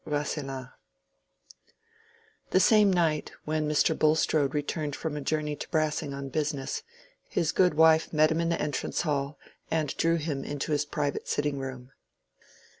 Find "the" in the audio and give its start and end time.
2.49-2.59, 8.49-8.59